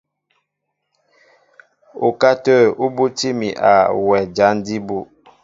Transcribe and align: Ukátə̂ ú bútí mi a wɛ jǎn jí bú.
Ukátə̂ 2.07 2.57
ú 2.83 2.87
bútí 2.95 3.29
mi 3.39 3.49
a 3.71 3.73
wɛ 4.07 4.17
jǎn 4.35 4.55
jí 4.65 4.75
bú. 4.87 4.97